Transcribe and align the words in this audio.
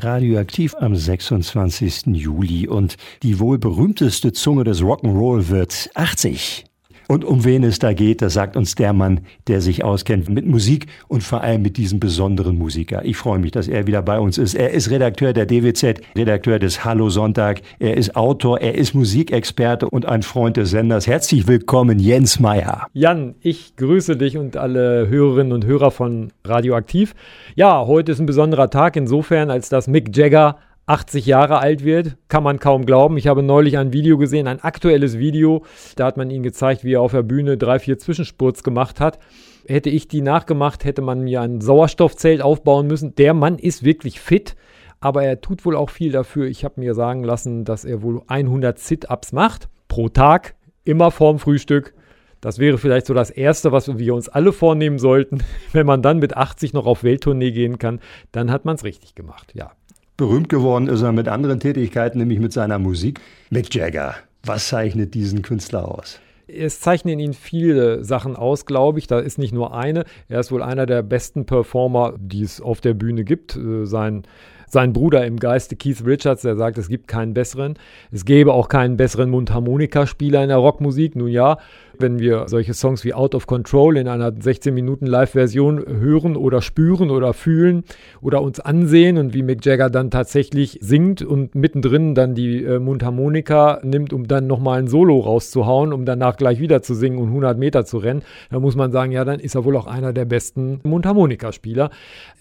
Radioaktiv 0.00 0.76
am 0.76 0.94
26. 0.94 2.06
Juli 2.14 2.68
und 2.68 2.98
die 3.24 3.40
wohl 3.40 3.58
berühmteste 3.58 4.32
Zunge 4.32 4.62
des 4.62 4.80
Rock'n'Roll 4.80 5.48
wird 5.48 5.90
80. 5.94 6.66
Und 7.10 7.24
um 7.24 7.46
wen 7.46 7.64
es 7.64 7.78
da 7.78 7.94
geht, 7.94 8.20
das 8.20 8.34
sagt 8.34 8.54
uns 8.54 8.74
der 8.74 8.92
Mann, 8.92 9.20
der 9.46 9.62
sich 9.62 9.82
auskennt 9.82 10.28
mit 10.28 10.44
Musik 10.44 10.88
und 11.08 11.22
vor 11.22 11.40
allem 11.40 11.62
mit 11.62 11.78
diesem 11.78 12.00
besonderen 12.00 12.58
Musiker. 12.58 13.02
Ich 13.02 13.16
freue 13.16 13.38
mich, 13.38 13.50
dass 13.50 13.66
er 13.66 13.86
wieder 13.86 14.02
bei 14.02 14.20
uns 14.20 14.36
ist. 14.36 14.54
Er 14.54 14.72
ist 14.72 14.90
Redakteur 14.90 15.32
der 15.32 15.46
DWZ, 15.46 16.02
Redakteur 16.14 16.58
des 16.58 16.84
Hallo 16.84 17.08
Sonntag. 17.08 17.62
Er 17.78 17.96
ist 17.96 18.14
Autor, 18.14 18.60
er 18.60 18.74
ist 18.74 18.94
Musikexperte 18.94 19.88
und 19.88 20.04
ein 20.04 20.22
Freund 20.22 20.58
des 20.58 20.68
Senders. 20.68 21.06
Herzlich 21.06 21.46
willkommen, 21.46 21.98
Jens 21.98 22.40
Meyer. 22.40 22.88
Jan, 22.92 23.36
ich 23.40 23.74
grüße 23.76 24.18
dich 24.18 24.36
und 24.36 24.58
alle 24.58 25.08
Hörerinnen 25.08 25.54
und 25.54 25.64
Hörer 25.64 25.90
von 25.90 26.30
Radioaktiv. 26.44 27.14
Ja, 27.54 27.86
heute 27.86 28.12
ist 28.12 28.18
ein 28.18 28.26
besonderer 28.26 28.68
Tag 28.68 28.96
insofern, 28.96 29.48
als 29.48 29.70
dass 29.70 29.88
Mick 29.88 30.14
Jagger 30.14 30.58
80 30.88 31.26
Jahre 31.26 31.58
alt 31.58 31.84
wird, 31.84 32.16
kann 32.28 32.42
man 32.42 32.58
kaum 32.58 32.86
glauben. 32.86 33.18
Ich 33.18 33.26
habe 33.26 33.42
neulich 33.42 33.76
ein 33.76 33.92
Video 33.92 34.16
gesehen, 34.16 34.46
ein 34.46 34.60
aktuelles 34.60 35.18
Video. 35.18 35.64
Da 35.96 36.06
hat 36.06 36.16
man 36.16 36.30
ihn 36.30 36.42
gezeigt, 36.42 36.82
wie 36.82 36.94
er 36.94 37.02
auf 37.02 37.12
der 37.12 37.22
Bühne 37.22 37.58
drei, 37.58 37.78
vier 37.78 37.98
Zwischenspurts 37.98 38.62
gemacht 38.62 38.98
hat. 38.98 39.18
Hätte 39.66 39.90
ich 39.90 40.08
die 40.08 40.22
nachgemacht, 40.22 40.84
hätte 40.84 41.02
man 41.02 41.20
mir 41.20 41.42
ein 41.42 41.60
Sauerstoffzelt 41.60 42.40
aufbauen 42.40 42.86
müssen. 42.86 43.14
Der 43.16 43.34
Mann 43.34 43.58
ist 43.58 43.84
wirklich 43.84 44.18
fit, 44.18 44.56
aber 44.98 45.22
er 45.22 45.42
tut 45.42 45.66
wohl 45.66 45.76
auch 45.76 45.90
viel 45.90 46.10
dafür. 46.10 46.46
Ich 46.46 46.64
habe 46.64 46.80
mir 46.80 46.94
sagen 46.94 47.22
lassen, 47.22 47.64
dass 47.64 47.84
er 47.84 48.02
wohl 48.02 48.22
100 48.26 48.78
Sit-Ups 48.78 49.32
macht 49.32 49.68
pro 49.88 50.08
Tag, 50.08 50.54
immer 50.84 51.10
vorm 51.10 51.38
Frühstück. 51.38 51.94
Das 52.40 52.58
wäre 52.58 52.78
vielleicht 52.78 53.06
so 53.06 53.14
das 53.14 53.30
Erste, 53.30 53.72
was 53.72 53.98
wir 53.98 54.14
uns 54.14 54.28
alle 54.28 54.52
vornehmen 54.52 54.98
sollten. 54.98 55.42
Wenn 55.72 55.86
man 55.86 56.02
dann 56.02 56.18
mit 56.18 56.36
80 56.36 56.72
noch 56.72 56.86
auf 56.86 57.02
Welttournee 57.02 57.50
gehen 57.50 57.78
kann, 57.78 58.00
dann 58.32 58.50
hat 58.50 58.64
man 58.64 58.76
es 58.76 58.84
richtig 58.84 59.14
gemacht, 59.14 59.52
ja. 59.54 59.72
Berühmt 60.18 60.48
geworden 60.48 60.88
ist 60.88 61.02
er 61.02 61.12
mit 61.12 61.28
anderen 61.28 61.60
Tätigkeiten, 61.60 62.18
nämlich 62.18 62.40
mit 62.40 62.52
seiner 62.52 62.80
Musik. 62.80 63.20
Mick 63.50 63.72
Jagger, 63.72 64.16
was 64.42 64.66
zeichnet 64.66 65.14
diesen 65.14 65.42
Künstler 65.42 65.86
aus? 65.86 66.18
Es 66.48 66.80
zeichnen 66.80 67.20
ihn 67.20 67.34
viele 67.34 68.02
Sachen 68.02 68.34
aus, 68.34 68.66
glaube 68.66 68.98
ich. 68.98 69.06
Da 69.06 69.20
ist 69.20 69.38
nicht 69.38 69.54
nur 69.54 69.76
eine. 69.76 70.06
Er 70.28 70.40
ist 70.40 70.50
wohl 70.50 70.60
einer 70.60 70.86
der 70.86 71.04
besten 71.04 71.46
Performer, 71.46 72.14
die 72.18 72.42
es 72.42 72.60
auf 72.60 72.80
der 72.80 72.94
Bühne 72.94 73.22
gibt. 73.22 73.54
Äh, 73.54 73.86
sein 73.86 74.24
sein 74.72 74.92
Bruder 74.92 75.26
im 75.26 75.38
Geiste, 75.38 75.76
Keith 75.76 76.04
Richards, 76.04 76.42
der 76.42 76.56
sagt, 76.56 76.78
es 76.78 76.88
gibt 76.88 77.08
keinen 77.08 77.34
besseren. 77.34 77.74
Es 78.10 78.24
gäbe 78.24 78.52
auch 78.52 78.68
keinen 78.68 78.96
besseren 78.96 79.30
Mundharmonikaspieler 79.30 80.42
in 80.42 80.48
der 80.48 80.58
Rockmusik. 80.58 81.16
Nun 81.16 81.28
ja, 81.28 81.58
wenn 82.00 82.18
wir 82.18 82.44
solche 82.48 82.74
Songs 82.74 83.04
wie 83.04 83.14
Out 83.14 83.34
of 83.34 83.46
Control 83.46 83.96
in 83.96 84.08
einer 84.08 84.32
16 84.38 84.72
Minuten 84.72 85.06
Live-Version 85.06 85.84
hören 85.86 86.36
oder 86.36 86.62
spüren 86.62 87.10
oder 87.10 87.32
fühlen 87.34 87.84
oder 88.20 88.42
uns 88.42 88.60
ansehen 88.60 89.18
und 89.18 89.34
wie 89.34 89.42
Mick 89.42 89.64
Jagger 89.64 89.90
dann 89.90 90.10
tatsächlich 90.10 90.78
singt 90.80 91.22
und 91.22 91.54
mittendrin 91.54 92.14
dann 92.14 92.34
die 92.34 92.62
äh, 92.64 92.78
Mundharmonika 92.78 93.80
nimmt, 93.82 94.12
um 94.12 94.28
dann 94.28 94.46
nochmal 94.46 94.78
ein 94.78 94.88
Solo 94.88 95.18
rauszuhauen, 95.18 95.92
um 95.92 96.04
danach 96.04 96.36
gleich 96.36 96.60
wieder 96.60 96.82
zu 96.82 96.94
singen 96.94 97.18
und 97.18 97.28
100 97.28 97.58
Meter 97.58 97.84
zu 97.84 97.98
rennen, 97.98 98.22
da 98.50 98.60
muss 98.60 98.76
man 98.76 98.92
sagen, 98.92 99.12
ja, 99.12 99.24
dann 99.24 99.40
ist 99.40 99.54
er 99.54 99.64
wohl 99.64 99.76
auch 99.76 99.86
einer 99.86 100.12
der 100.12 100.24
besten 100.24 100.80
Mundharmonikaspieler. 100.84 101.90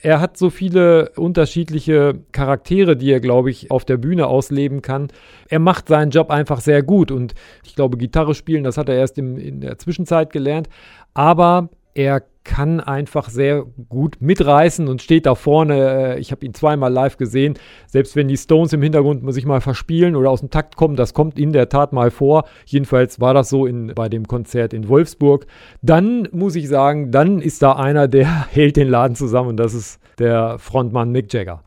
Er 0.01 0.21
hat 0.21 0.37
so 0.37 0.49
viele 0.49 1.11
unterschiedliche 1.15 2.16
Charaktere, 2.31 2.95
die 2.95 3.11
er, 3.11 3.19
glaube 3.19 3.49
ich, 3.49 3.71
auf 3.71 3.85
der 3.85 3.97
Bühne 3.97 4.27
ausleben 4.27 4.81
kann. 4.81 5.07
Er 5.49 5.59
macht 5.59 5.87
seinen 5.87 6.11
Job 6.11 6.29
einfach 6.29 6.59
sehr 6.59 6.83
gut 6.83 7.11
und 7.11 7.33
ich 7.65 7.75
glaube, 7.75 7.97
Gitarre 7.97 8.33
spielen, 8.33 8.63
das 8.63 8.77
hat 8.77 8.89
er 8.89 8.95
erst 8.95 9.17
im, 9.17 9.37
in 9.37 9.61
der 9.61 9.77
Zwischenzeit 9.77 10.31
gelernt, 10.31 10.69
aber 11.13 11.69
er 11.93 12.21
kann 12.47 12.79
einfach 12.79 13.29
sehr 13.29 13.65
gut 13.89 14.17
mitreißen 14.19 14.87
und 14.87 15.01
steht 15.01 15.25
da 15.25 15.35
vorne. 15.35 16.15
Äh, 16.15 16.19
ich 16.19 16.31
habe 16.31 16.45
ihn 16.45 16.53
zweimal 16.53 16.91
live 16.91 17.17
gesehen. 17.17 17.55
Selbst 17.87 18.15
wenn 18.15 18.29
die 18.29 18.37
Stones 18.37 18.71
im 18.71 18.81
Hintergrund 18.81 19.21
sich 19.33 19.45
mal 19.45 19.61
verspielen 19.61 20.15
oder 20.15 20.29
aus 20.31 20.39
dem 20.39 20.49
Takt 20.49 20.77
kommen, 20.77 20.95
das 20.95 21.13
kommt 21.13 21.37
in 21.37 21.51
der 21.51 21.69
Tat 21.69 21.91
mal 21.91 22.09
vor. 22.09 22.45
Jedenfalls 22.65 23.19
war 23.19 23.33
das 23.33 23.49
so 23.49 23.65
in, 23.65 23.93
bei 23.93 24.07
dem 24.07 24.27
Konzert 24.27 24.73
in 24.73 24.87
Wolfsburg. 24.87 25.45
Dann 25.81 26.29
muss 26.31 26.55
ich 26.55 26.69
sagen, 26.69 27.11
dann 27.11 27.41
ist 27.41 27.61
da 27.61 27.73
einer, 27.73 28.07
der 28.07 28.47
hält 28.49 28.77
den 28.77 28.87
Laden 28.87 29.15
zusammen 29.15 29.49
und 29.49 29.57
das 29.57 29.73
ist 29.73 29.99
der 30.17 30.57
Frontmann 30.57 31.11
Mick 31.11 31.33
Jagger. 31.33 31.63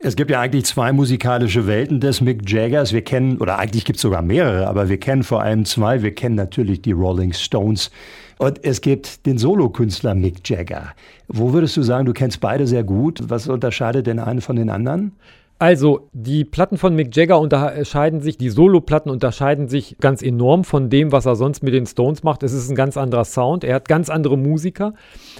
Es 0.00 0.14
gibt 0.14 0.30
ja 0.30 0.40
eigentlich 0.40 0.64
zwei 0.64 0.92
musikalische 0.92 1.66
Welten 1.66 1.98
des 1.98 2.20
Mick 2.20 2.48
Jaggers. 2.48 2.92
Wir 2.92 3.02
kennen, 3.02 3.38
oder 3.38 3.58
eigentlich 3.58 3.84
gibt 3.84 3.96
es 3.96 4.02
sogar 4.02 4.22
mehrere, 4.22 4.68
aber 4.68 4.88
wir 4.88 5.00
kennen 5.00 5.24
vor 5.24 5.42
allem 5.42 5.64
zwei. 5.64 6.02
Wir 6.02 6.14
kennen 6.14 6.36
natürlich 6.36 6.82
die 6.82 6.92
Rolling 6.92 7.32
Stones. 7.32 7.90
Und 8.38 8.64
es 8.64 8.80
gibt 8.80 9.26
den 9.26 9.38
Solokünstler 9.38 10.14
Mick 10.14 10.48
Jagger. 10.48 10.94
Wo 11.26 11.52
würdest 11.52 11.76
du 11.76 11.82
sagen, 11.82 12.06
du 12.06 12.12
kennst 12.12 12.38
beide 12.38 12.68
sehr 12.68 12.84
gut? 12.84 13.24
Was 13.24 13.48
unterscheidet 13.48 14.06
den 14.06 14.20
einen 14.20 14.40
von 14.40 14.54
den 14.54 14.70
anderen? 14.70 15.16
Also, 15.60 16.08
die 16.12 16.44
Platten 16.44 16.78
von 16.78 16.94
Mick 16.94 17.16
Jagger 17.16 17.40
unterscheiden 17.40 18.20
sich, 18.20 18.38
die 18.38 18.48
Solo-Platten 18.48 19.10
unterscheiden 19.10 19.66
sich 19.66 19.96
ganz 19.98 20.22
enorm 20.22 20.62
von 20.62 20.88
dem, 20.88 21.10
was 21.10 21.26
er 21.26 21.34
sonst 21.34 21.64
mit 21.64 21.74
den 21.74 21.84
Stones 21.84 22.22
macht. 22.22 22.44
Es 22.44 22.52
ist 22.52 22.70
ein 22.70 22.76
ganz 22.76 22.96
anderer 22.96 23.24
Sound. 23.24 23.64
Er 23.64 23.74
hat 23.74 23.88
ganz 23.88 24.08
andere 24.08 24.38
Musiker. 24.38 24.94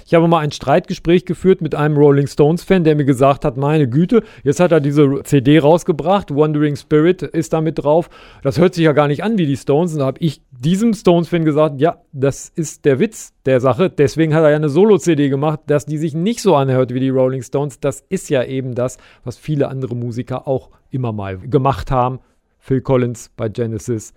Ich 0.05 0.13
habe 0.13 0.27
mal 0.27 0.39
ein 0.39 0.51
Streitgespräch 0.51 1.23
geführt 1.25 1.61
mit 1.61 1.73
einem 1.73 1.95
Rolling 1.95 2.27
Stones-Fan, 2.27 2.83
der 2.83 2.97
mir 2.97 3.05
gesagt 3.05 3.45
hat: 3.45 3.55
Meine 3.55 3.87
Güte, 3.87 4.23
jetzt 4.43 4.59
hat 4.59 4.73
er 4.73 4.81
diese 4.81 5.23
CD 5.23 5.57
rausgebracht. 5.59 6.35
Wandering 6.35 6.75
Spirit 6.75 7.21
ist 7.21 7.53
damit 7.53 7.81
drauf. 7.81 8.09
Das 8.43 8.57
hört 8.57 8.73
sich 8.73 8.83
ja 8.83 8.91
gar 8.91 9.07
nicht 9.07 9.23
an 9.23 9.37
wie 9.37 9.45
die 9.45 9.55
Stones. 9.55 9.93
Und 9.93 9.99
da 9.99 10.05
habe 10.05 10.19
ich 10.19 10.41
diesem 10.59 10.93
Stones-Fan 10.93 11.45
gesagt: 11.45 11.79
Ja, 11.79 12.01
das 12.11 12.49
ist 12.49 12.85
der 12.85 12.99
Witz 12.99 13.33
der 13.45 13.59
Sache. 13.59 13.89
Deswegen 13.89 14.33
hat 14.33 14.43
er 14.43 14.51
ja 14.51 14.55
eine 14.57 14.69
Solo-CD 14.69 15.29
gemacht, 15.29 15.61
dass 15.67 15.85
die 15.85 15.97
sich 15.97 16.13
nicht 16.13 16.41
so 16.41 16.55
anhört 16.55 16.93
wie 16.93 16.99
die 16.99 17.09
Rolling 17.09 17.41
Stones. 17.41 17.79
Das 17.79 18.03
ist 18.09 18.29
ja 18.29 18.43
eben 18.43 18.75
das, 18.75 18.97
was 19.23 19.37
viele 19.37 19.69
andere 19.69 19.95
Musiker 19.95 20.47
auch 20.47 20.69
immer 20.91 21.11
mal 21.11 21.37
gemacht 21.37 21.91
haben. 21.91 22.19
Phil 22.59 22.81
Collins 22.81 23.31
bei 23.35 23.49
Genesis. 23.49 24.13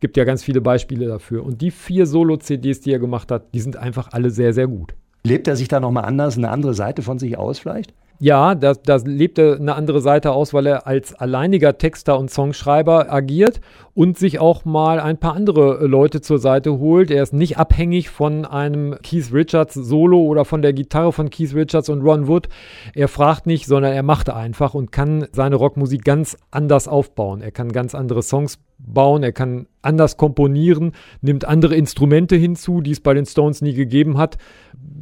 Gibt 0.00 0.16
ja 0.16 0.24
ganz 0.24 0.42
viele 0.42 0.60
Beispiele 0.60 1.06
dafür. 1.06 1.44
Und 1.44 1.60
die 1.60 1.70
vier 1.70 2.06
Solo-CDs, 2.06 2.80
die 2.80 2.92
er 2.92 2.98
gemacht 2.98 3.30
hat, 3.30 3.54
die 3.54 3.60
sind 3.60 3.76
einfach 3.76 4.08
alle 4.12 4.30
sehr, 4.30 4.52
sehr 4.52 4.66
gut. 4.66 4.94
Lebt 5.22 5.48
er 5.48 5.56
sich 5.56 5.68
da 5.68 5.80
nochmal 5.80 6.04
anders, 6.04 6.36
eine 6.36 6.50
andere 6.50 6.74
Seite 6.74 7.02
von 7.02 7.18
sich 7.18 7.38
aus 7.38 7.58
vielleicht? 7.58 7.94
Ja, 8.20 8.54
da, 8.54 8.74
da 8.74 8.96
lebt 9.04 9.38
er 9.38 9.56
eine 9.56 9.74
andere 9.74 10.00
Seite 10.00 10.32
aus, 10.32 10.54
weil 10.54 10.66
er 10.66 10.86
als 10.86 11.14
alleiniger 11.14 11.78
Texter 11.78 12.18
und 12.18 12.30
Songschreiber 12.30 13.12
agiert 13.12 13.60
und 13.92 14.18
sich 14.18 14.38
auch 14.38 14.64
mal 14.64 15.00
ein 15.00 15.18
paar 15.18 15.34
andere 15.34 15.80
äh, 15.80 15.86
Leute 15.86 16.20
zur 16.20 16.38
Seite 16.38 16.78
holt. 16.78 17.10
Er 17.10 17.22
ist 17.22 17.32
nicht 17.32 17.58
abhängig 17.58 18.10
von 18.10 18.44
einem 18.44 18.96
Keith 19.02 19.32
Richards 19.32 19.74
Solo 19.74 20.22
oder 20.22 20.44
von 20.44 20.62
der 20.62 20.72
Gitarre 20.72 21.12
von 21.12 21.28
Keith 21.28 21.54
Richards 21.54 21.88
und 21.88 22.02
Ron 22.02 22.28
Wood. 22.28 22.48
Er 22.94 23.08
fragt 23.08 23.46
nicht, 23.46 23.66
sondern 23.66 23.92
er 23.92 24.02
macht 24.02 24.30
einfach 24.30 24.74
und 24.74 24.92
kann 24.92 25.26
seine 25.32 25.56
Rockmusik 25.56 26.04
ganz 26.04 26.36
anders 26.52 26.86
aufbauen. 26.86 27.40
Er 27.40 27.50
kann 27.50 27.72
ganz 27.72 27.94
andere 27.94 28.22
Songs 28.22 28.58
bauen, 28.78 29.22
er 29.22 29.32
kann 29.32 29.66
anders 29.82 30.16
komponieren, 30.16 30.92
nimmt 31.20 31.44
andere 31.44 31.76
Instrumente 31.76 32.36
hinzu, 32.36 32.80
die 32.80 32.92
es 32.92 33.00
bei 33.00 33.14
den 33.14 33.26
Stones 33.26 33.62
nie 33.62 33.74
gegeben 33.74 34.18
hat. 34.18 34.38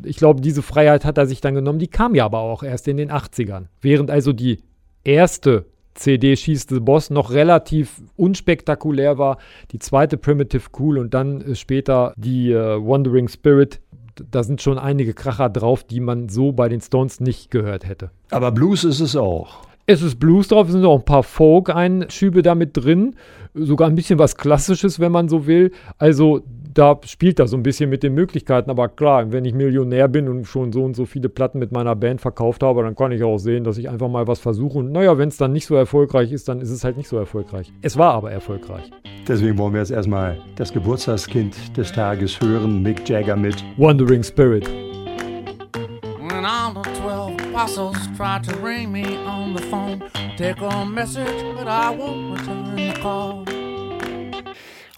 Ich 0.04 0.16
glaube, 0.16 0.40
diese 0.40 0.62
Freiheit 0.62 1.04
hat 1.04 1.18
er 1.18 1.26
sich 1.26 1.40
dann 1.40 1.54
genommen. 1.54 1.78
Die 1.78 1.88
kam 1.88 2.14
ja 2.14 2.24
aber 2.24 2.40
auch 2.40 2.62
erst 2.62 2.88
in 2.88 2.96
den 2.96 3.10
80ern. 3.10 3.66
Während 3.80 4.10
also 4.10 4.32
die 4.32 4.58
erste 5.04 5.66
CD 5.94 6.36
Schießt 6.36 6.70
the 6.70 6.80
Boss 6.80 7.10
noch 7.10 7.30
relativ 7.32 8.02
unspektakulär 8.16 9.18
war, 9.18 9.38
die 9.72 9.78
zweite 9.78 10.16
Primitive 10.16 10.70
Cool 10.78 10.98
und 10.98 11.14
dann 11.14 11.40
äh, 11.42 11.54
später 11.54 12.14
die 12.16 12.50
äh, 12.50 12.56
Wandering 12.56 13.28
Spirit, 13.28 13.80
da 14.30 14.42
sind 14.42 14.62
schon 14.62 14.78
einige 14.78 15.14
Kracher 15.14 15.48
drauf, 15.48 15.84
die 15.84 16.00
man 16.00 16.28
so 16.28 16.52
bei 16.52 16.68
den 16.68 16.80
Stones 16.80 17.20
nicht 17.20 17.50
gehört 17.50 17.86
hätte. 17.86 18.10
Aber 18.30 18.52
Blues 18.52 18.84
ist 18.84 19.00
es 19.00 19.16
auch. 19.16 19.66
Es 19.92 20.00
ist 20.00 20.18
Blues 20.18 20.48
drauf, 20.48 20.68
es 20.68 20.72
sind 20.72 20.86
auch 20.86 21.00
ein 21.00 21.04
paar 21.04 21.22
Folk-Einschübe 21.22 22.40
damit 22.40 22.70
drin. 22.74 23.14
Sogar 23.52 23.88
ein 23.88 23.94
bisschen 23.94 24.18
was 24.18 24.36
Klassisches, 24.38 25.00
wenn 25.00 25.12
man 25.12 25.28
so 25.28 25.46
will. 25.46 25.70
Also 25.98 26.40
da 26.72 26.98
spielt 27.04 27.38
das 27.38 27.50
so 27.50 27.58
ein 27.58 27.62
bisschen 27.62 27.90
mit 27.90 28.02
den 28.02 28.14
Möglichkeiten. 28.14 28.70
Aber 28.70 28.88
klar, 28.88 29.32
wenn 29.32 29.44
ich 29.44 29.52
Millionär 29.52 30.08
bin 30.08 30.30
und 30.30 30.46
schon 30.46 30.72
so 30.72 30.82
und 30.82 30.96
so 30.96 31.04
viele 31.04 31.28
Platten 31.28 31.58
mit 31.58 31.72
meiner 31.72 31.94
Band 31.94 32.22
verkauft 32.22 32.62
habe, 32.62 32.82
dann 32.82 32.96
kann 32.96 33.12
ich 33.12 33.22
auch 33.22 33.36
sehen, 33.36 33.64
dass 33.64 33.76
ich 33.76 33.90
einfach 33.90 34.08
mal 34.08 34.26
was 34.26 34.38
versuche. 34.40 34.78
Und 34.78 34.92
naja, 34.92 35.18
wenn 35.18 35.28
es 35.28 35.36
dann 35.36 35.52
nicht 35.52 35.66
so 35.66 35.74
erfolgreich 35.74 36.32
ist, 36.32 36.48
dann 36.48 36.62
ist 36.62 36.70
es 36.70 36.84
halt 36.84 36.96
nicht 36.96 37.08
so 37.08 37.18
erfolgreich. 37.18 37.70
Es 37.82 37.98
war 37.98 38.14
aber 38.14 38.32
erfolgreich. 38.32 38.90
Deswegen 39.28 39.58
wollen 39.58 39.74
wir 39.74 39.80
jetzt 39.80 39.92
erstmal 39.92 40.38
das 40.56 40.72
Geburtstagskind 40.72 41.76
des 41.76 41.92
Tages 41.92 42.40
hören, 42.40 42.82
Mick 42.82 43.06
Jagger 43.06 43.36
mit 43.36 43.62
Wandering 43.76 44.22
Spirit. 44.22 44.66
When 46.18 46.46
all 46.46 46.72
the 46.72 46.80
12 46.80 46.91
apostles 47.52 47.96
tried 48.16 48.42
to 48.42 48.56
ring 48.56 48.90
me 48.90 49.04
on 49.26 49.54
the 49.54 49.62
phone, 49.62 50.02
take 50.38 50.58
a 50.62 50.86
message, 50.86 51.44
but 51.54 51.68
I 51.68 51.90
won't 51.90 52.38
return 52.38 52.76
the 52.76 52.92
call. 52.98 53.44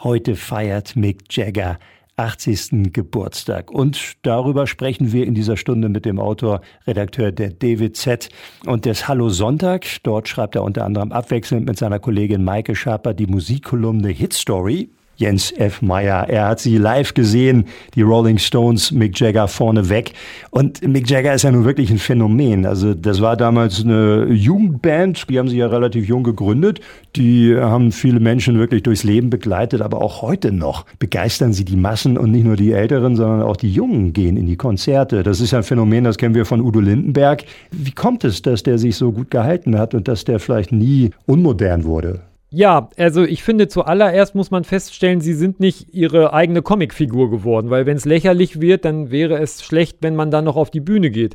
Heute 0.01 0.37
feiert 0.37 0.95
Mick 0.95 1.25
Jagger 1.31 1.79
80. 2.17 2.93
Geburtstag. 2.93 3.73
Und 3.73 4.15
darüber 4.23 4.69
sprechen 4.69 5.13
wir 5.13 5.27
in 5.27 5.35
dieser 5.35 5.57
Stunde 5.57 5.89
mit 5.89 6.05
dem 6.05 6.21
Autor, 6.21 6.61
Redakteur 6.87 7.33
der 7.33 7.51
DWZ 7.51 8.29
und 8.67 8.85
des 8.85 9.09
Hallo 9.09 9.31
Sonntag. 9.31 9.85
Dort 10.05 10.29
schreibt 10.29 10.55
er 10.55 10.63
unter 10.63 10.85
anderem 10.85 11.11
abwechselnd 11.11 11.67
mit 11.67 11.77
seiner 11.77 11.99
Kollegin 11.99 12.45
Maike 12.45 12.77
Schaper 12.77 13.15
die 13.15 13.27
Musikkolumne 13.27 14.11
Hit 14.11 14.33
Story. 14.33 14.91
Jens 15.17 15.53
F. 15.53 15.83
Meyer. 15.83 16.29
Er 16.29 16.49
hat 16.49 16.61
sie 16.61 16.79
live 16.79 17.15
gesehen, 17.15 17.67
die 17.95 18.03
Rolling 18.03 18.39
Stones, 18.39 18.91
Mick 18.91 19.19
Jagger 19.19 19.49
vorne 19.49 19.89
weg. 19.89 20.13
Und 20.51 20.87
Mick 20.87 21.09
Jagger 21.09 21.35
ist 21.35 21.43
ja 21.43 21.53
nun 21.53 21.65
wirklich 21.65 21.91
ein 21.91 21.99
Phänomen. 21.99 22.67
Also 22.67 22.95
das 22.95 23.21
war 23.21 23.37
damals 23.37 23.83
eine 23.83 24.27
Jugendband, 24.31 25.29
die 25.29 25.39
haben 25.39 25.49
sie 25.49 25.59
ja 25.59 25.67
relativ 25.67 26.07
jung 26.09 26.23
gegründet. 26.23 26.81
Die 27.17 27.57
haben 27.57 27.93
viele 27.93 28.21
Menschen 28.21 28.59
wirklich 28.59 28.83
durchs 28.83 29.05
Leben 29.05 29.31
begleitet, 29.31 29.81
aber 29.81 30.03
auch 30.03 30.23
heute 30.23 30.53
noch 30.53 30.85
begeistern 30.99 31.53
sie 31.53 31.65
die 31.65 31.77
Massen 31.77 32.19
und 32.19 32.33
nicht 32.33 32.45
nur 32.45 32.57
die 32.57 32.73
Älteren, 32.73 33.17
sondern 33.17 33.43
auch 33.43 33.57
die 33.57 33.73
Jungen 33.73 34.13
gehen 34.13 34.37
in 34.37 34.47
die 34.47 34.57
Konzerte. 34.57 35.23
Das 35.23 35.41
ist 35.41 35.55
ein 35.55 35.63
Phänomen, 35.63 36.05
das 36.05 36.19
kennen 36.19 36.35
wir 36.35 36.45
von 36.45 36.61
Udo 36.61 36.81
Lindenberg. 36.81 37.45
Wie 37.71 37.93
kommt 37.93 38.25
es, 38.25 38.43
dass 38.43 38.63
der 38.63 38.79
sich 38.79 38.97
so 38.97 39.13
gut 39.13 39.31
gehalten 39.31 39.79
hat 39.79 39.95
und 39.95 40.09
dass 40.09 40.25
der 40.25 40.41
vielleicht 40.41 40.73
nie 40.73 41.11
unmodern 41.27 41.85
wurde? 41.85 42.21
Ja, 42.57 42.89
also 42.97 43.25
ich 43.25 43.43
finde 43.43 43.67
zuallererst 43.67 44.37
muss 44.37 44.53
man 44.53 44.63
feststellen, 44.63 45.21
sie 45.21 45.35
sind 45.35 45.59
nicht 45.59 45.93
ihre 45.93 46.33
eigene 46.33 46.63
Comicfigur 46.63 47.29
geworden, 47.29 47.69
weil 47.69 47.85
wenn 47.85 47.97
es 47.97 48.05
lächerlich 48.05 48.61
wird, 48.61 48.85
dann 48.85 49.11
wäre 49.11 49.39
es 49.39 49.65
schlecht, 49.65 49.99
wenn 50.03 50.15
man 50.15 50.31
dann 50.31 50.45
noch 50.45 50.55
auf 50.55 50.71
die 50.71 50.79
Bühne 50.79 51.11
geht. 51.11 51.35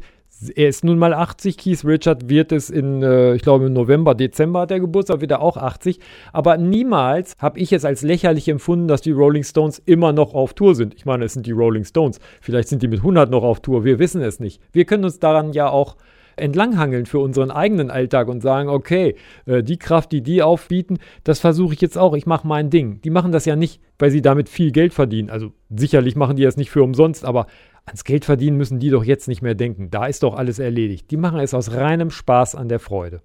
Er 0.56 0.70
ist 0.70 0.86
nun 0.86 0.98
mal 0.98 1.14
80, 1.14 1.58
Keith 1.58 1.84
Richard 1.84 2.30
wird 2.30 2.54
es 2.54 2.70
in, 2.70 3.04
äh, 3.04 3.36
ich 3.36 3.42
glaube 3.42 3.66
im 3.66 3.74
November, 3.74 4.16
Dezember 4.16 4.62
hat 4.62 4.72
er 4.72 4.80
Geburtstag, 4.80 5.20
wird 5.20 5.32
er 5.32 5.42
auch 5.42 5.58
80. 5.58 6.00
Aber 6.32 6.56
niemals 6.56 7.36
habe 7.38 7.60
ich 7.60 7.74
es 7.74 7.84
als 7.84 8.02
lächerlich 8.02 8.48
empfunden, 8.48 8.88
dass 8.88 9.02
die 9.02 9.12
Rolling 9.12 9.44
Stones 9.44 9.82
immer 9.86 10.14
noch 10.14 10.34
auf 10.34 10.54
Tour 10.54 10.74
sind. 10.74 10.94
Ich 10.94 11.06
meine, 11.06 11.26
es 11.26 11.34
sind 11.34 11.46
die 11.46 11.52
Rolling 11.52 11.84
Stones. 11.84 12.22
Vielleicht 12.40 12.70
sind 12.70 12.82
die 12.82 12.88
mit 12.88 13.00
100 13.00 13.30
noch 13.30 13.44
auf 13.44 13.60
Tour, 13.60 13.84
wir 13.84 14.00
wissen 14.00 14.22
es 14.22 14.40
nicht. 14.40 14.62
Wir 14.72 14.86
können 14.86 15.04
uns 15.04 15.20
daran 15.20 15.52
ja 15.52 15.70
auch 15.70 15.98
entlanghangeln 16.40 17.06
für 17.06 17.20
unseren 17.20 17.52
eigenen 17.52 17.92
Alltag 17.92 18.28
und 18.28 18.42
sagen, 18.42 18.70
okay, 18.70 19.16
äh, 19.46 19.64
die 19.64 19.78
Kraft, 19.78 20.12
die 20.12 20.22
die 20.22 20.42
aufbieten, 20.42 20.98
das 21.24 21.40
versuche 21.40 21.74
ich 21.74 21.82
jetzt 21.82 21.98
auch, 21.98 22.16
ich 22.16 22.26
mache 22.26 22.48
mein 22.48 22.70
Ding. 22.70 23.02
Die 23.02 23.10
machen 23.10 23.32
das 23.32 23.46
ja 23.46 23.56
nicht, 23.56 23.82
weil 23.98 24.12
sie 24.12 24.22
damit 24.22 24.50
viel 24.50 24.72
Geld 24.72 24.94
verdienen. 24.94 25.30
Also 25.30 25.52
sicherlich 25.70 26.16
machen 26.16 26.36
die 26.36 26.44
das 26.44 26.58
nicht 26.58 26.72
für 26.72 26.84
umsonst, 26.84 27.26
aber 27.26 27.48
ans 27.90 28.04
Geld 28.04 28.26
verdienen 28.26 28.58
müssen 28.58 28.80
die 28.80 28.90
doch 28.90 29.04
jetzt 29.04 29.28
nicht 29.28 29.42
mehr 29.42 29.56
denken. 29.56 29.92
Da 29.92 30.06
ist 30.06 30.24
doch 30.24 30.36
alles 30.36 30.60
erledigt. 30.60 31.12
Die 31.12 31.18
machen 31.18 31.40
es 31.40 31.54
aus 31.54 31.74
reinem 31.74 32.12
Spaß 32.12 32.56
an 32.56 32.70
der 32.70 32.80
Freude. 32.80 33.22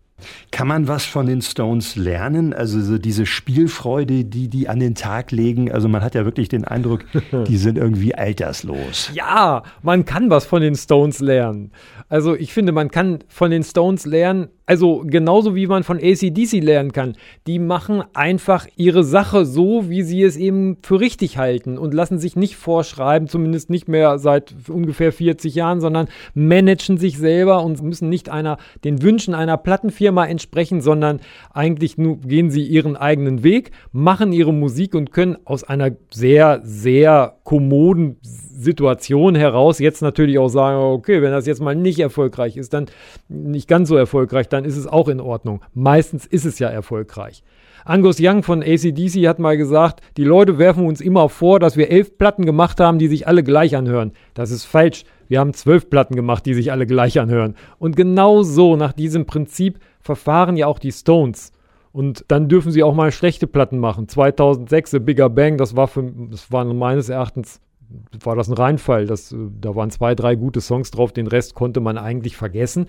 Kann 0.53 0.69
man 0.69 0.87
was 0.87 1.05
von 1.05 1.27
den 1.27 1.43
Stones 1.43 1.97
lernen? 1.97 2.53
Also 2.53 2.81
so 2.81 2.99
diese 2.99 3.27
Spielfreude, 3.27 4.25
die 4.25 4.49
die 4.49 4.69
an 4.69 4.79
den 4.79 4.95
Tag 4.95 5.33
legen. 5.33 5.73
Also 5.73 5.89
man 5.89 6.03
hat 6.03 6.15
ja 6.15 6.25
wirklich 6.25 6.49
den 6.49 6.65
Eindruck, 6.65 7.05
die 7.49 7.57
sind 7.57 7.77
irgendwie 7.77 8.15
alterslos. 8.15 9.11
Ja, 9.13 9.65
man 9.83 10.05
kann 10.05 10.31
was 10.31 10.45
von 10.45 10.63
den 10.63 10.77
Stones 10.77 11.21
lernen. 11.21 11.73
Also 12.09 12.35
ich 12.37 12.53
finde, 12.53 12.73
man 12.73 12.91
kann 12.91 13.19
von 13.29 13.51
den 13.51 13.65
Stones 13.65 14.07
lernen, 14.07 14.49
also 14.67 15.03
genauso 15.07 15.55
wie 15.55 15.67
man 15.67 15.83
von 15.83 15.99
ACDC 15.99 16.63
lernen 16.63 16.93
kann. 16.93 17.17
Die 17.47 17.59
machen 17.59 18.03
einfach 18.15 18.67
ihre 18.77 19.05
Sache 19.05 19.45
so, 19.45 19.91
wie 19.91 20.03
sie 20.03 20.23
es 20.23 20.37
eben 20.37 20.79
für 20.83 21.01
richtig 21.01 21.37
halten 21.37 21.77
und 21.77 21.93
lassen 21.93 22.19
sich 22.19 22.35
nicht 22.37 22.57
vorschreiben, 22.57 23.29
zumindest 23.29 23.69
nicht 23.69 23.89
mehr 23.89 24.19
seit 24.19 24.55
ungefähr 24.69 25.13
40 25.13 25.55
Jahren, 25.55 25.81
sondern 25.81 26.09
managen 26.35 26.97
sich 26.97 27.19
selber 27.19 27.63
und 27.63 27.83
müssen 27.83 28.09
nicht 28.09 28.31
einer, 28.31 28.59
den 28.85 29.03
Wünschen 29.03 29.35
einer 29.35 29.59
Plattenfirma 29.59 30.25
entsprechen, 30.27 30.81
sondern 30.81 31.21
eigentlich 31.53 31.99
nur 31.99 32.21
gehen 32.21 32.51
sie 32.51 32.65
ihren 32.65 32.97
eigenen 32.97 33.43
Weg, 33.43 33.71
machen 33.93 34.33
ihre 34.33 34.53
Musik 34.53 34.95
und 34.95 35.13
können 35.13 35.37
aus 35.45 35.65
einer 35.65 35.91
sehr, 36.11 36.61
sehr 36.65 37.37
kommoden 37.45 38.17
Situation 38.23 39.35
heraus 39.35 39.79
jetzt 39.79 40.01
natürlich 40.01 40.39
auch 40.39 40.49
sagen, 40.49 40.79
okay, 40.79 41.21
wenn 41.23 41.33
das 41.33 41.47
jetzt 41.47 41.61
mal 41.61 41.75
nicht 41.75 41.99
erfolgreich 41.99 42.57
ist, 42.57 42.73
dann 42.73 42.87
nicht 43.29 43.69
ganz 43.69 43.89
so 43.89 43.97
erfolgreich, 43.97 44.49
dann 44.55 44.65
ist 44.65 44.77
es 44.77 44.87
auch 44.87 45.09
in 45.09 45.21
Ordnung. 45.21 45.61
Meistens 45.75 46.25
ist 46.25 46.47
es 46.47 46.59
ja 46.59 46.69
erfolgreich. 46.69 47.43
Angus 47.85 48.17
Young 48.19 48.43
von 48.43 48.63
ACDC 48.63 49.27
hat 49.27 49.39
mal 49.39 49.59
gesagt, 49.59 50.01
die 50.17 50.25
Leute 50.25 50.59
werfen 50.59 50.87
uns 50.87 51.03
immer 51.03 51.29
vor, 51.29 51.61
dass 51.61 51.77
wir 51.77 51.91
elf 51.91 52.17
Platten 52.17 52.47
gemacht 52.47 52.81
haben, 52.81 52.99
die 52.99 53.09
sich 53.09 53.29
alle 53.29 53.43
gleich 53.43 53.77
anhören. 53.77 54.13
Das 54.33 54.51
ist 54.51 54.65
falsch. 54.65 55.05
Wir 55.29 55.41
haben 55.41 55.53
zwölf 55.53 55.91
Platten 55.91 56.17
gemacht, 56.17 56.47
die 56.47 56.55
sich 56.55 56.73
alle 56.73 56.87
gleich 56.87 57.21
anhören. 57.21 57.57
Und 57.79 57.97
genau 57.97 58.43
so, 58.43 58.77
nach 58.77 58.93
diesem 58.93 59.27
Prinzip, 59.27 59.81
verfahren 60.01 60.57
ja 60.57 60.67
auch 60.67 60.79
die 60.79 60.93
Stones. 60.93 61.53
Und 61.93 62.25
dann 62.29 62.49
dürfen 62.49 62.73
sie 62.73 62.83
auch 62.83 62.95
mal 62.95 63.13
schlechte 63.13 63.47
Platten 63.47 63.79
machen. 63.79 64.09
2006, 64.09 64.93
The 64.93 64.99
Bigger 64.99 65.29
Bang, 65.29 65.59
das 65.59 65.77
war, 65.77 65.89
für, 65.89 66.11
das 66.31 66.51
war 66.51 66.65
meines 66.65 67.09
Erachtens 67.09 67.61
war 68.21 68.37
das 68.37 68.49
ein 68.49 68.55
Reinfall. 68.55 69.07
Das, 69.07 69.33
äh, 69.33 69.37
da 69.61 69.75
waren 69.75 69.91
zwei, 69.91 70.15
drei 70.15 70.35
gute 70.35 70.61
Songs 70.61 70.91
drauf, 70.91 71.13
den 71.13 71.27
Rest 71.27 71.55
konnte 71.55 71.81
man 71.81 71.99
eigentlich 71.99 72.37
vergessen. 72.37 72.87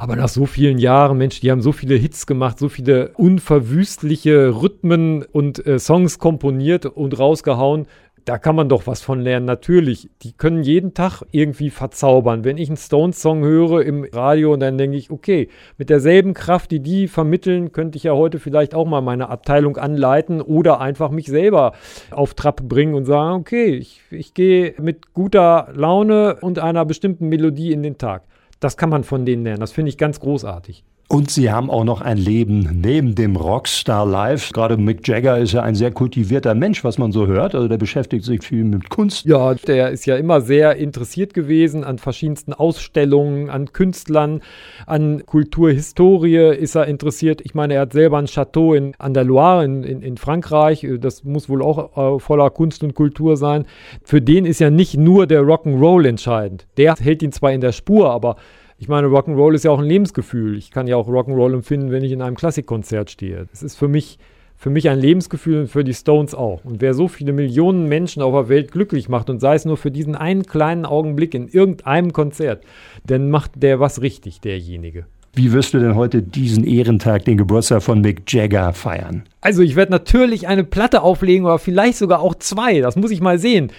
Aber 0.00 0.16
nach 0.16 0.30
so 0.30 0.46
vielen 0.46 0.78
Jahren, 0.78 1.18
Mensch, 1.18 1.40
die 1.40 1.50
haben 1.50 1.60
so 1.60 1.72
viele 1.72 1.94
Hits 1.94 2.26
gemacht, 2.26 2.58
so 2.58 2.70
viele 2.70 3.12
unverwüstliche 3.18 4.62
Rhythmen 4.62 5.26
und 5.30 5.66
äh, 5.66 5.78
Songs 5.78 6.18
komponiert 6.18 6.86
und 6.86 7.18
rausgehauen 7.18 7.86
da 8.24 8.38
kann 8.38 8.54
man 8.54 8.68
doch 8.68 8.86
was 8.86 9.02
von 9.02 9.20
lernen. 9.20 9.46
Natürlich, 9.46 10.10
die 10.22 10.32
können 10.32 10.62
jeden 10.62 10.94
Tag 10.94 11.22
irgendwie 11.32 11.70
verzaubern. 11.70 12.44
Wenn 12.44 12.58
ich 12.58 12.68
einen 12.68 12.76
Stones-Song 12.76 13.42
höre 13.42 13.82
im 13.82 14.06
Radio, 14.12 14.56
dann 14.56 14.78
denke 14.78 14.96
ich, 14.96 15.10
okay, 15.10 15.48
mit 15.78 15.90
derselben 15.90 16.34
Kraft, 16.34 16.70
die 16.70 16.80
die 16.80 17.08
vermitteln, 17.08 17.72
könnte 17.72 17.96
ich 17.96 18.04
ja 18.04 18.12
heute 18.12 18.38
vielleicht 18.38 18.74
auch 18.74 18.86
mal 18.86 19.00
meine 19.00 19.30
Abteilung 19.30 19.76
anleiten 19.76 20.40
oder 20.40 20.80
einfach 20.80 21.10
mich 21.10 21.26
selber 21.26 21.72
auf 22.10 22.34
Trab 22.34 22.62
bringen 22.68 22.94
und 22.94 23.04
sagen, 23.04 23.40
okay, 23.40 23.74
ich, 23.74 24.02
ich 24.10 24.34
gehe 24.34 24.74
mit 24.78 25.12
guter 25.12 25.68
Laune 25.74 26.36
und 26.40 26.58
einer 26.58 26.84
bestimmten 26.84 27.28
Melodie 27.28 27.72
in 27.72 27.82
den 27.82 27.98
Tag. 27.98 28.22
Das 28.60 28.76
kann 28.76 28.90
man 28.90 29.04
von 29.04 29.24
denen 29.24 29.42
lernen. 29.44 29.60
Das 29.60 29.72
finde 29.72 29.88
ich 29.88 29.98
ganz 29.98 30.20
großartig. 30.20 30.84
Und 31.12 31.28
sie 31.28 31.50
haben 31.50 31.70
auch 31.70 31.82
noch 31.82 32.02
ein 32.02 32.18
Leben 32.18 32.80
neben 32.82 33.16
dem 33.16 33.34
Rockstar 33.34 34.06
Life. 34.06 34.52
Gerade 34.52 34.76
Mick 34.76 35.08
Jagger 35.08 35.38
ist 35.38 35.50
ja 35.50 35.60
ein 35.60 35.74
sehr 35.74 35.90
kultivierter 35.90 36.54
Mensch, 36.54 36.84
was 36.84 36.98
man 36.98 37.10
so 37.10 37.26
hört. 37.26 37.56
Also 37.56 37.66
der 37.66 37.78
beschäftigt 37.78 38.24
sich 38.24 38.44
viel 38.44 38.62
mit 38.62 38.90
Kunst. 38.90 39.24
Ja, 39.24 39.54
der 39.54 39.90
ist 39.90 40.06
ja 40.06 40.14
immer 40.14 40.40
sehr 40.40 40.76
interessiert 40.76 41.34
gewesen 41.34 41.82
an 41.82 41.98
verschiedensten 41.98 42.52
Ausstellungen, 42.52 43.50
an 43.50 43.72
Künstlern, 43.72 44.40
an 44.86 45.26
Kulturhistorie 45.26 46.54
ist 46.54 46.76
er 46.76 46.86
interessiert. 46.86 47.40
Ich 47.40 47.56
meine, 47.56 47.74
er 47.74 47.80
hat 47.80 47.92
selber 47.92 48.18
ein 48.18 48.26
Chateau 48.26 48.74
in, 48.74 48.92
an 49.00 49.12
der 49.12 49.24
Loire 49.24 49.64
in, 49.64 49.82
in, 49.82 50.02
in 50.02 50.16
Frankreich. 50.16 50.86
Das 51.00 51.24
muss 51.24 51.48
wohl 51.48 51.62
auch 51.62 52.16
äh, 52.16 52.20
voller 52.20 52.50
Kunst 52.50 52.84
und 52.84 52.94
Kultur 52.94 53.36
sein. 53.36 53.66
Für 54.04 54.22
den 54.22 54.46
ist 54.46 54.60
ja 54.60 54.70
nicht 54.70 54.96
nur 54.96 55.26
der 55.26 55.42
Rock'n'Roll 55.42 56.06
entscheidend. 56.06 56.68
Der 56.76 56.94
hält 56.94 57.24
ihn 57.24 57.32
zwar 57.32 57.50
in 57.50 57.60
der 57.60 57.72
Spur, 57.72 58.12
aber 58.12 58.36
ich 58.80 58.88
meine, 58.88 59.08
Rock'n'Roll 59.08 59.54
ist 59.54 59.64
ja 59.64 59.70
auch 59.72 59.78
ein 59.78 59.84
Lebensgefühl. 59.84 60.56
Ich 60.56 60.70
kann 60.70 60.86
ja 60.86 60.96
auch 60.96 61.06
Rock'n'Roll 61.06 61.52
empfinden, 61.52 61.90
wenn 61.90 62.02
ich 62.02 62.12
in 62.12 62.22
einem 62.22 62.34
Klassikkonzert 62.34 63.10
stehe. 63.10 63.46
Das 63.50 63.62
ist 63.62 63.76
für 63.76 63.88
mich, 63.88 64.18
für 64.56 64.70
mich 64.70 64.88
ein 64.88 64.98
Lebensgefühl 64.98 65.60
und 65.60 65.66
für 65.68 65.84
die 65.84 65.92
Stones 65.92 66.34
auch. 66.34 66.64
Und 66.64 66.80
wer 66.80 66.94
so 66.94 67.06
viele 67.06 67.34
Millionen 67.34 67.90
Menschen 67.90 68.22
auf 68.22 68.32
der 68.32 68.48
Welt 68.48 68.72
glücklich 68.72 69.10
macht 69.10 69.28
und 69.28 69.38
sei 69.38 69.54
es 69.54 69.66
nur 69.66 69.76
für 69.76 69.90
diesen 69.90 70.16
einen 70.16 70.44
kleinen 70.44 70.86
Augenblick 70.86 71.34
in 71.34 71.46
irgendeinem 71.46 72.14
Konzert, 72.14 72.64
dann 73.04 73.28
macht 73.28 73.62
der 73.62 73.80
was 73.80 74.00
richtig, 74.00 74.40
derjenige. 74.40 75.04
Wie 75.34 75.52
wirst 75.52 75.74
du 75.74 75.78
denn 75.78 75.94
heute 75.94 76.22
diesen 76.22 76.64
Ehrentag, 76.64 77.26
den 77.26 77.36
Geburtstag 77.36 77.82
von 77.82 78.00
Mick 78.00 78.22
Jagger, 78.32 78.72
feiern? 78.72 79.24
Also 79.42 79.60
ich 79.60 79.76
werde 79.76 79.92
natürlich 79.92 80.48
eine 80.48 80.64
Platte 80.64 81.02
auflegen 81.02 81.44
oder 81.44 81.58
vielleicht 81.58 81.98
sogar 81.98 82.20
auch 82.20 82.34
zwei. 82.34 82.80
Das 82.80 82.96
muss 82.96 83.10
ich 83.10 83.20
mal 83.20 83.38
sehen. 83.38 83.72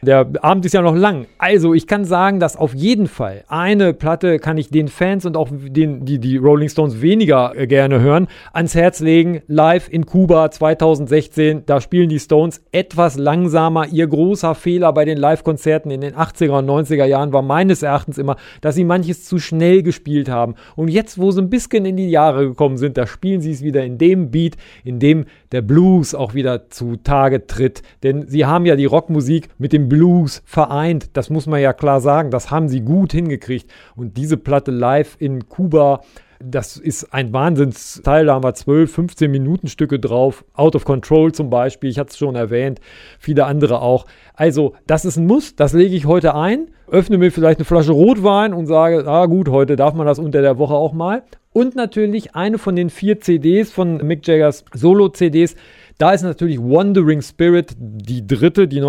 Der 0.00 0.28
Abend 0.42 0.64
ist 0.64 0.74
ja 0.74 0.82
noch 0.82 0.94
lang. 0.94 1.26
Also, 1.38 1.74
ich 1.74 1.88
kann 1.88 2.04
sagen, 2.04 2.38
dass 2.38 2.56
auf 2.56 2.72
jeden 2.72 3.08
Fall 3.08 3.44
eine 3.48 3.92
Platte 3.92 4.38
kann 4.38 4.56
ich 4.56 4.70
den 4.70 4.86
Fans 4.86 5.26
und 5.26 5.36
auch 5.36 5.48
den, 5.50 6.04
die 6.04 6.20
die 6.20 6.36
Rolling 6.36 6.68
Stones 6.68 7.02
weniger 7.02 7.52
äh, 7.56 7.66
gerne 7.66 8.00
hören, 8.00 8.28
ans 8.52 8.76
Herz 8.76 9.00
legen. 9.00 9.42
Live 9.48 9.88
in 9.88 10.06
Kuba 10.06 10.50
2016, 10.52 11.64
da 11.66 11.80
spielen 11.80 12.08
die 12.08 12.20
Stones 12.20 12.60
etwas 12.70 13.18
langsamer. 13.18 13.88
Ihr 13.88 14.06
großer 14.06 14.54
Fehler 14.54 14.92
bei 14.92 15.04
den 15.04 15.18
Live-Konzerten 15.18 15.90
in 15.90 16.00
den 16.00 16.14
80er 16.14 16.58
und 16.58 16.68
90er 16.68 17.04
Jahren 17.04 17.32
war 17.32 17.42
meines 17.42 17.82
Erachtens 17.82 18.18
immer, 18.18 18.36
dass 18.60 18.76
sie 18.76 18.84
manches 18.84 19.24
zu 19.24 19.38
schnell 19.38 19.82
gespielt 19.82 20.28
haben. 20.28 20.54
Und 20.76 20.88
jetzt, 20.88 21.18
wo 21.18 21.32
sie 21.32 21.42
ein 21.42 21.50
bisschen 21.50 21.84
in 21.84 21.96
die 21.96 22.10
Jahre 22.10 22.46
gekommen 22.46 22.76
sind, 22.76 22.96
da 22.96 23.06
spielen 23.06 23.40
sie 23.40 23.50
es 23.50 23.62
wieder 23.62 23.84
in 23.84 23.98
dem 23.98 24.30
Beat, 24.30 24.56
in 24.84 25.00
dem 25.00 25.24
der 25.50 25.62
Blues 25.62 26.14
auch 26.14 26.34
wieder 26.34 26.70
zu 26.70 26.96
Tage 26.96 27.46
tritt. 27.46 27.82
Denn 28.02 28.28
sie 28.28 28.46
haben 28.46 28.64
ja 28.64 28.76
die 28.76 28.84
Rockmusik 28.84 29.48
mit 29.58 29.72
dem 29.72 29.87
Blues 29.88 30.42
vereint. 30.44 31.10
Das 31.16 31.30
muss 31.30 31.46
man 31.46 31.60
ja 31.60 31.72
klar 31.72 32.00
sagen. 32.00 32.30
Das 32.30 32.50
haben 32.50 32.68
sie 32.68 32.80
gut 32.80 33.12
hingekriegt. 33.12 33.70
Und 33.96 34.16
diese 34.16 34.36
Platte 34.36 34.70
live 34.70 35.16
in 35.18 35.48
Kuba, 35.48 36.00
das 36.40 36.76
ist 36.76 37.12
ein 37.12 37.32
Wahnsinnsteil. 37.32 38.26
Da 38.26 38.34
haben 38.34 38.44
wir 38.44 38.54
12, 38.54 38.92
15 38.92 39.30
Minuten 39.30 39.66
Stücke 39.66 39.98
drauf. 39.98 40.44
Out 40.54 40.76
of 40.76 40.84
Control 40.84 41.32
zum 41.32 41.50
Beispiel. 41.50 41.90
Ich 41.90 41.98
hatte 41.98 42.10
es 42.10 42.18
schon 42.18 42.36
erwähnt. 42.36 42.80
Viele 43.18 43.46
andere 43.46 43.82
auch. 43.82 44.06
Also, 44.34 44.74
das 44.86 45.04
ist 45.04 45.16
ein 45.16 45.26
Muss. 45.26 45.56
Das 45.56 45.72
lege 45.72 45.96
ich 45.96 46.06
heute 46.06 46.34
ein. 46.34 46.70
Öffne 46.86 47.18
mir 47.18 47.32
vielleicht 47.32 47.58
eine 47.58 47.64
Flasche 47.64 47.92
Rotwein 47.92 48.54
und 48.54 48.66
sage, 48.66 49.06
ah 49.06 49.26
gut, 49.26 49.48
heute 49.48 49.76
darf 49.76 49.94
man 49.94 50.06
das 50.06 50.18
unter 50.18 50.40
der 50.40 50.58
Woche 50.58 50.74
auch 50.74 50.92
mal. 50.92 51.22
Und 51.52 51.74
natürlich 51.74 52.36
eine 52.36 52.58
von 52.58 52.76
den 52.76 52.88
vier 52.88 53.20
CDs 53.20 53.72
von 53.72 53.96
Mick 53.96 54.26
Jaggers 54.26 54.64
Solo-CDs. 54.72 55.56
Da 55.98 56.12
ist 56.12 56.22
natürlich 56.22 56.60
Wandering 56.60 57.20
Spirit, 57.20 57.74
die 57.76 58.24
dritte, 58.24 58.68
die 58.68 58.80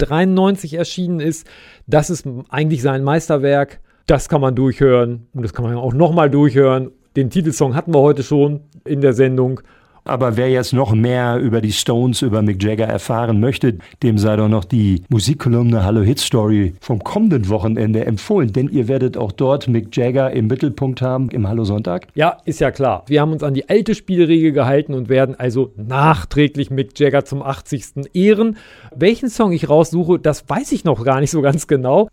1993 0.00 0.74
erschienen 0.74 1.20
ist. 1.20 1.46
Das 1.86 2.10
ist 2.10 2.26
eigentlich 2.48 2.82
sein 2.82 3.02
Meisterwerk. 3.02 3.80
Das 4.06 4.28
kann 4.28 4.40
man 4.40 4.54
durchhören 4.54 5.26
und 5.34 5.42
das 5.42 5.52
kann 5.52 5.64
man 5.64 5.74
auch 5.76 5.94
nochmal 5.94 6.30
durchhören. 6.30 6.90
Den 7.16 7.30
Titelsong 7.30 7.74
hatten 7.74 7.94
wir 7.94 8.00
heute 8.00 8.22
schon 8.22 8.60
in 8.84 9.00
der 9.00 9.14
Sendung. 9.14 9.60
Aber 10.06 10.36
wer 10.36 10.48
jetzt 10.48 10.72
noch 10.72 10.94
mehr 10.94 11.38
über 11.38 11.60
die 11.60 11.72
Stones, 11.72 12.22
über 12.22 12.40
Mick 12.40 12.62
Jagger 12.62 12.86
erfahren 12.86 13.40
möchte, 13.40 13.78
dem 14.04 14.18
sei 14.18 14.36
doch 14.36 14.48
noch 14.48 14.64
die 14.64 15.02
Musikkolumne 15.08 15.84
Hallo 15.84 16.02
Hit 16.02 16.20
Story 16.20 16.74
vom 16.80 17.02
kommenden 17.02 17.48
Wochenende 17.48 18.06
empfohlen, 18.06 18.52
denn 18.52 18.68
ihr 18.68 18.86
werdet 18.86 19.16
auch 19.16 19.32
dort 19.32 19.66
Mick 19.66 19.96
Jagger 19.96 20.30
im 20.30 20.46
Mittelpunkt 20.46 21.02
haben 21.02 21.28
im 21.30 21.48
Hallo 21.48 21.64
Sonntag. 21.64 22.06
Ja, 22.14 22.38
ist 22.44 22.60
ja 22.60 22.70
klar. 22.70 23.02
Wir 23.08 23.20
haben 23.20 23.32
uns 23.32 23.42
an 23.42 23.54
die 23.54 23.68
alte 23.68 23.96
Spielregel 23.96 24.52
gehalten 24.52 24.94
und 24.94 25.08
werden 25.08 25.34
also 25.34 25.72
nachträglich 25.76 26.70
Mick 26.70 26.96
Jagger 26.96 27.24
zum 27.24 27.42
80. 27.42 28.14
ehren. 28.14 28.58
Welchen 28.94 29.28
Song 29.28 29.50
ich 29.50 29.68
raussuche, 29.68 30.20
das 30.20 30.48
weiß 30.48 30.70
ich 30.70 30.84
noch 30.84 31.02
gar 31.04 31.18
nicht 31.18 31.32
so 31.32 31.42
ganz 31.42 31.66
genau. 31.66 32.08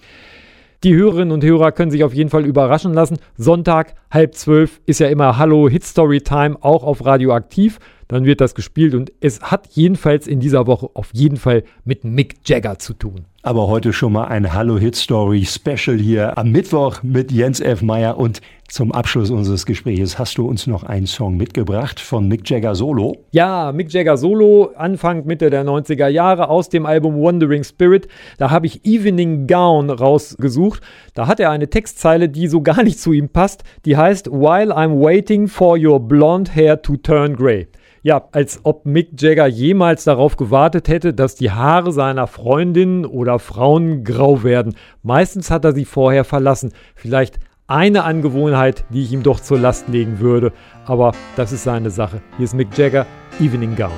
Die 0.84 0.96
Hörerinnen 0.96 1.32
und 1.32 1.46
Hörer 1.46 1.72
können 1.72 1.92
sich 1.92 2.04
auf 2.04 2.14
jeden 2.14 2.30
Fall 2.30 2.46
überraschen 2.46 2.94
lassen. 2.94 3.18
Sonntag, 3.38 3.96
halb 4.12 4.36
zwölf, 4.36 4.82
ist 4.86 5.00
ja 5.00 5.08
immer 5.08 5.38
Hallo 5.38 5.70
Hit 5.70 5.86
Story 5.86 6.20
Time, 6.20 6.58
auch 6.60 6.84
auf 6.84 7.06
Radioaktiv. 7.06 7.80
Dann 8.10 8.26
wird 8.26 8.42
das 8.42 8.54
gespielt 8.54 8.94
und 8.94 9.10
es 9.22 9.42
hat 9.42 9.70
jedenfalls 9.72 10.28
in 10.28 10.42
dieser 10.42 10.68
Woche 10.68 10.90
auf 10.94 11.10
jeden 11.14 11.38
Fall 11.38 11.64
mit 11.86 12.04
Mick 12.04 12.36
Jagger 12.44 12.80
zu 12.80 12.94
tun. 12.94 13.28
Aber 13.44 13.70
heute 13.70 13.94
schon 13.94 14.12
mal 14.12 14.26
ein 14.26 14.52
Hallo 14.54 14.78
Hit 14.78 14.98
Story 14.98 15.46
Special 15.46 15.98
hier 15.98 16.38
am 16.38 16.52
Mittwoch 16.52 17.02
mit 17.02 17.32
Jens 17.32 17.62
F. 17.62 17.82
Meyer. 17.82 18.18
Und 18.18 18.42
zum 18.74 18.92
Abschluss 18.92 19.30
unseres 19.30 19.68
Gesprächs 19.68 20.18
hast 20.18 20.40
du 20.40 20.48
uns 20.48 20.66
noch 20.66 20.82
einen 20.82 21.06
Song 21.06 21.38
mitgebracht 21.38 22.00
von 22.00 22.28
Mick 22.28 22.50
Jagger 22.50 22.74
Solo. 22.74 23.18
Ja, 23.30 23.72
Mick 23.72 23.94
Jagger 23.94 24.18
Solo, 24.18 24.72
Anfang, 24.76 25.28
Mitte 25.28 25.52
der 25.52 25.64
90er 25.64 26.08
Jahre 26.08 26.50
aus 26.50 26.70
dem 26.70 26.88
Album 26.88 27.22
Wandering 27.22 27.64
Spirit. 27.64 28.08
Da 28.40 28.50
habe 28.50 28.66
ich 28.66 28.84
Evening 28.84 29.46
Gown 29.46 29.92
rausgesucht. 29.92 30.82
Da 31.14 31.28
hat 31.28 31.40
er 31.40 31.52
eine 31.52 31.70
Textzeile, 31.70 32.30
die 32.30 32.48
so 32.48 32.62
gar 32.62 32.82
nicht 32.82 33.00
zu 33.00 33.14
ihm 33.14 33.30
passt. 33.30 33.64
Die 33.86 33.96
heißt 33.96 34.32
While 34.32 34.76
I'm 34.76 35.00
waiting 35.00 35.48
for 35.48 35.78
your 35.78 36.00
blonde 36.00 36.50
hair 36.52 36.82
to 36.82 36.98
turn 36.98 37.36
gray. 37.36 37.68
Ja, 38.02 38.28
als 38.32 38.60
ob 38.64 38.88
Mick 38.88 39.22
Jagger 39.22 39.46
jemals 39.46 40.04
darauf 40.04 40.36
gewartet 40.36 40.88
hätte, 40.88 41.14
dass 41.14 41.36
die 41.36 41.52
Haare 41.52 41.92
seiner 41.92 42.26
Freundinnen 42.26 43.06
oder 43.06 43.38
Frauen 43.38 44.04
grau 44.04 44.42
werden. 44.42 44.74
Meistens 45.04 45.52
hat 45.52 45.64
er 45.64 45.74
sie 45.74 45.86
vorher 45.86 46.24
verlassen. 46.24 46.74
Vielleicht 46.96 47.40
eine 47.68 48.04
Angewohnheit, 48.04 48.86
die 48.90 49.04
ich 49.04 49.12
ihm 49.12 49.24
doch 49.24 49.40
zur 49.40 49.60
Last 49.60 49.88
legen 49.88 50.20
würde. 50.20 50.52
Aber 50.86 51.14
das 51.36 51.52
ist 51.52 51.64
seine 51.64 51.90
Sache. 51.90 52.22
Hier 52.38 52.46
ist 52.46 52.54
Mick 52.54 52.78
Jagger, 52.78 53.06
Evening 53.40 53.76
Gown. 53.76 53.92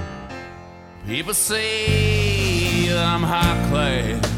People 1.08 1.34
say 1.34 2.90
I'm 2.90 3.24
high 3.24 3.70
class. 3.70 4.35